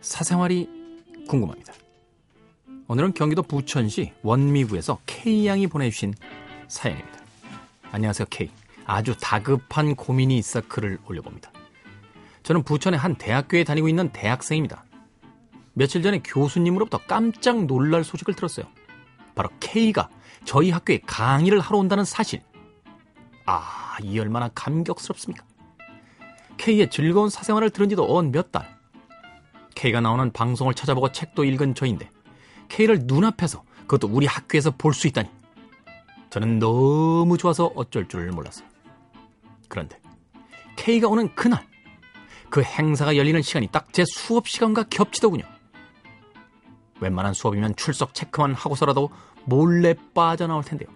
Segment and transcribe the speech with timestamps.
[0.00, 0.68] 사생활이
[1.28, 1.72] 궁금합니다.
[2.88, 6.14] 오늘은 경기도 부천시 원미구에서 K양이 보내주신
[6.66, 7.20] 사연입니다.
[7.92, 8.50] 안녕하세요, K.
[8.86, 11.52] 아주 다급한 고민이 있어 글을 올려봅니다.
[12.42, 14.84] 저는 부천의 한 대학교에 다니고 있는 대학생입니다.
[15.74, 18.66] 며칠 전에 교수님으로부터 깜짝 놀랄 소식을 들었어요.
[19.36, 20.08] 바로 K가
[20.44, 22.42] 저희 학교에 강의를 하러 온다는 사실.
[23.44, 25.44] 아, 이 얼마나 감격스럽습니까?
[26.56, 28.75] K의 즐거운 사생활을 들은 지도 언 몇 달.
[29.76, 32.10] K가 나오는 방송을 찾아보고 책도 읽은 저인데
[32.68, 35.28] K를 눈앞에서 그것도 우리 학교에서 볼 수 있다니.
[36.30, 38.66] 저는 너무 좋아서 어쩔 줄을 몰랐어요.
[39.68, 40.00] 그런데
[40.76, 41.64] K가 오는 그날
[42.50, 45.44] 그 행사가 열리는 시간이 딱 제 수업 시간과 겹치더군요.
[47.00, 49.10] 웬만한 수업이면 출석 체크만 하고서라도
[49.44, 50.88] 몰래 빠져나올 텐데요.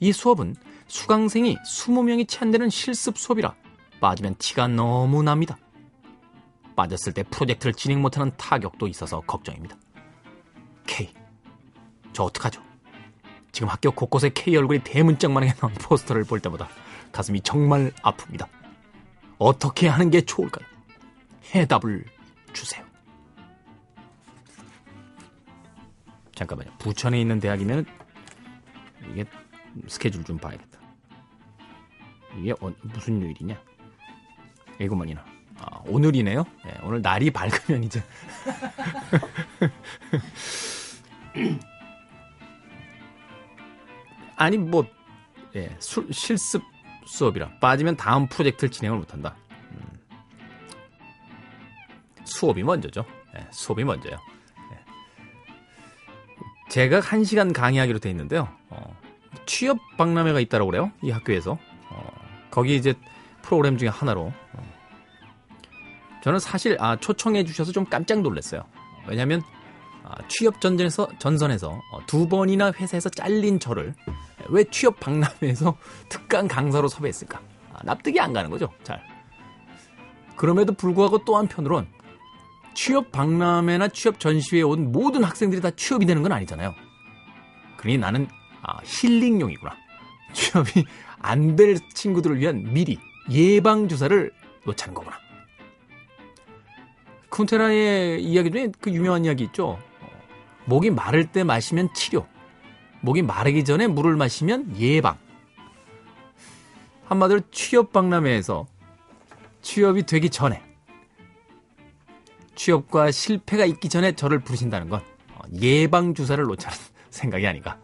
[0.00, 0.54] 이 수업은
[0.86, 3.54] 수강생이 20명이 채 안 되는 실습 수업이라
[4.00, 5.56] 빠지면 티가 너무 납니다.
[6.76, 9.76] 빠졌을 때 프로젝트를 진행 못하는 타격도 있어서 걱정입니다.
[10.86, 11.12] K,
[12.12, 12.62] 저 어떡하죠?
[13.52, 16.68] 지금 학교 곳곳에 K 얼굴이 대문짝만하게 나온 포스터를 볼 때마다
[17.12, 18.48] 가슴이 정말 아픕니다.
[19.38, 20.66] 어떻게 하는 게 좋을까요?
[21.54, 22.04] 해답을
[22.52, 22.84] 주세요.
[26.34, 26.72] 잠깐만요.
[26.78, 27.86] 부천에 있는 대학이면
[29.12, 29.24] 이게
[29.86, 30.80] 스케줄 좀 봐야겠다.
[32.38, 33.60] 이게 어, 무슨 요일이냐?
[34.80, 35.33] 이구만이나.
[35.58, 36.44] 아, 오늘이네요.
[36.64, 38.02] 네, 오늘 날이 밝으면 이제
[44.36, 44.84] 아니 뭐
[45.54, 46.62] 예, 수, 실습
[47.06, 49.36] 수업이라 빠지면 다음 프로젝트를 진행을 못한다.
[49.72, 49.80] 음.
[52.24, 53.04] 수업이 먼저죠.
[53.36, 54.16] 예, 수업이 먼저요.
[54.72, 54.78] 예.
[56.70, 58.48] 제가 한 시간 강의하기로 돼 있는데요.
[58.70, 58.96] 어,
[59.46, 60.90] 취업 박람회가 있다고 그래요.
[61.02, 61.58] 이 학교에서
[61.90, 62.12] 어,
[62.50, 62.94] 거기 이제
[63.42, 64.63] 프로그램 중에 하나로 어.
[66.24, 68.62] 저는 사실 아, 초청해 주셔서 좀 깜짝 놀랐어요.
[69.06, 69.42] 왜냐하면
[70.02, 73.94] 아, 취업 전전에서 전선에서 어, 두 번이나 회사에서 잘린 저를
[74.48, 75.76] 왜 취업 박람회에서
[76.08, 77.38] 특강 강사로 섭외했을까?
[77.74, 78.70] 아, 납득이 안 가는 거죠.
[78.82, 79.02] 잘.
[80.34, 81.88] 그럼에도 불구하고 또 한편으론
[82.72, 86.74] 취업 박람회나 취업 전시회에 온 모든 학생들이 다 취업이 되는 건 아니잖아요.
[87.76, 88.28] 그러니 나는
[88.62, 89.76] 아, 힐링용이구나.
[90.32, 90.86] 취업이
[91.18, 92.98] 안 될 친구들을 위한 미리
[93.30, 94.32] 예방 주사를
[94.64, 95.18] 놓자는 거구나.
[97.34, 99.78] 쿤테라의 이야기 중에 그 유명한 이야기 있죠.
[100.66, 102.26] 목이 마를 때 마시면 치료.
[103.00, 105.18] 목이 마르기 전에 물을 마시면 예방.
[107.06, 108.66] 한마디로 취업 박람회에서
[109.62, 110.62] 취업이 되기 전에
[112.54, 115.02] 취업과 실패가 있기 전에 저를 부르신다는 건
[115.60, 116.78] 예방 주사를 놓자는
[117.10, 117.78] 생각이 아닌가.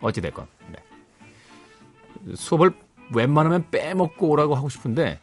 [0.00, 2.34] 어찌됐건 네.
[2.34, 2.72] 수업을
[3.14, 5.18] 웬만하면 빼먹고 오라고 하고 싶은데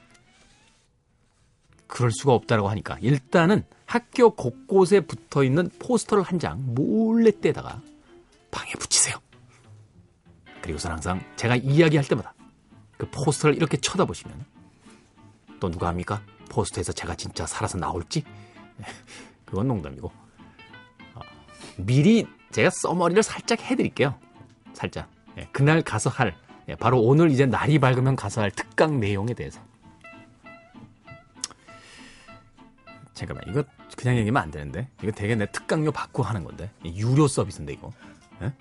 [1.90, 7.82] 그럴 수가 없다라고 하니까 일단은 학교 곳곳에 붙어 있는 포스터를 한 장 몰래 떼다가
[8.52, 9.18] 방에 붙이세요.
[10.62, 12.34] 그리고선 항상 제가 이야기할 때마다
[12.98, 14.46] 그 포스터를 이렇게 쳐다보시면
[15.60, 16.22] 또 누가 합니까?
[16.50, 18.24] 포스터에서 제가 진짜 살아서 나올지?
[19.46, 20.08] 그건 농담이고.
[21.16, 21.20] 어,
[21.78, 24.16] 미리 제가 써머리를 살짝 해드릴게요.
[24.74, 25.10] 살짝.
[25.38, 26.36] 예, 그날 가서 할,
[26.68, 29.60] 예, 바로 오늘 이제 날이 밝으면 가서 할 특강 내용에 대해서.
[33.20, 33.66] 잠깐만, 이거
[33.98, 34.88] 그냥 얘기하면 안 되는데.
[35.04, 36.72] 이거 되게 내 특강료 받고 하는 건데.
[36.86, 37.92] 유료 서비스인데, 이거.
[38.42, 38.54] 예?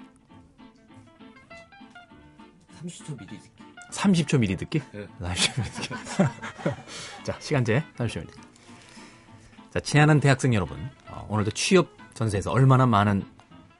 [2.82, 3.50] 30초 미리 듣기.
[3.92, 4.82] 30초 미리 듣기?
[4.92, 5.06] 네.
[5.20, 5.88] 30초 미리 듣기.
[7.22, 8.40] 자, 시간제 30초 미리 듣기.
[9.70, 10.90] 자, 친하는 대학생 여러분.
[11.06, 13.24] 어, 오늘도 취업 전세에서 얼마나 많은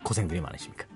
[0.05, 0.87] 고생들이 많으십니까?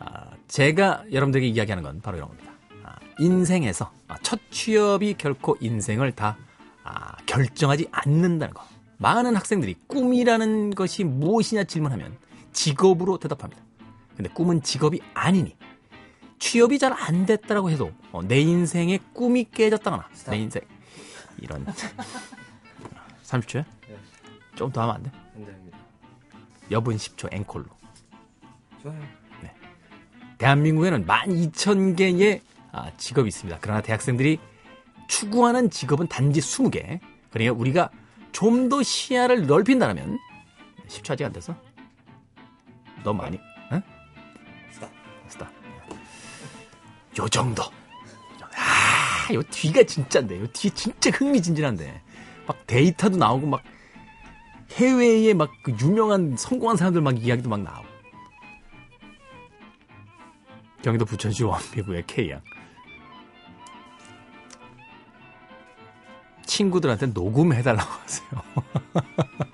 [0.00, 2.50] 아, 제가 여러분들에게 이야기하는 건 바로 이런 겁니다.
[2.82, 6.36] 아, 인생에서 아, 첫 취업이 결코 인생을 다
[6.82, 8.66] 아, 결정하지 않는다는 거.
[8.98, 12.16] 많은 학생들이 꿈이라는 것이 무엇이냐 질문하면
[12.52, 13.62] 직업으로 대답합니다.
[14.16, 15.56] 근데 꿈은 직업이 아니니
[16.40, 20.34] 취업이 잘 안 됐다라고 해도 어, 내 인생의 꿈이 깨졌다거나 스탑.
[20.34, 20.62] 내 인생
[21.40, 21.64] 이런
[23.24, 23.64] 30초야?
[23.88, 23.96] 네.
[24.56, 25.10] 좀 더 하면 안 돼?
[25.34, 25.78] 감사합니다.
[26.70, 27.66] 여분 10초 앵콜로.
[28.82, 29.00] 좋아요.
[30.38, 32.40] 대한민국에는 12,000개의
[32.70, 33.58] 아, 직업이 있습니다.
[33.60, 34.38] 그러나 대학생들이
[35.08, 37.00] 추구하는 직업은 단지 20개.
[37.30, 37.90] 그러니까 우리가
[38.38, 40.18] 좀 더 시야를 넓힌다면
[40.86, 41.56] 10초 아직 안 됐어?
[43.02, 43.38] 너무 많이,
[43.72, 43.82] 응?
[44.70, 44.90] 스탑.
[45.28, 45.50] 됐다.
[47.18, 47.64] 요 정도.
[48.54, 50.40] 아, 요 뒤가 진짜인데.
[50.40, 52.00] 요 뒤 진짜 흥미진진한데.
[52.46, 53.62] 막 데이터도 나오고 막
[54.72, 57.88] 해외에 막 그 유명한 성공한 사람들 막 이야기도 막 나오고.
[60.82, 62.40] 경기도 부천시 원미구의 K양.
[66.58, 68.28] 친구들한테 녹음해달라고 하세요.